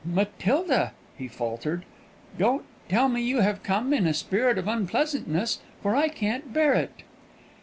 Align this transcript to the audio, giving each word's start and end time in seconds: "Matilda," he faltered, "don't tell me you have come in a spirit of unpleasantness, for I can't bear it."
"Matilda," 0.03 0.93
he 1.15 1.27
faltered, 1.27 1.85
"don't 2.35 2.65
tell 2.89 3.07
me 3.07 3.21
you 3.21 3.41
have 3.41 3.61
come 3.61 3.93
in 3.93 4.07
a 4.07 4.15
spirit 4.15 4.57
of 4.57 4.67
unpleasantness, 4.67 5.59
for 5.79 5.95
I 5.95 6.07
can't 6.07 6.51
bear 6.51 6.73
it." 6.73 7.03